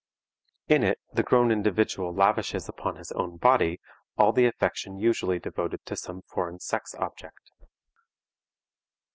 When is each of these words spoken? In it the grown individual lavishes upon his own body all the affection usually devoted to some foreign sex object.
In 0.67 0.81
it 0.83 0.97
the 1.13 1.21
grown 1.21 1.51
individual 1.51 2.11
lavishes 2.11 2.67
upon 2.67 2.95
his 2.95 3.11
own 3.11 3.37
body 3.37 3.79
all 4.17 4.31
the 4.33 4.47
affection 4.47 4.97
usually 4.97 5.37
devoted 5.37 5.85
to 5.85 5.95
some 5.95 6.23
foreign 6.23 6.59
sex 6.59 6.95
object. 6.95 7.51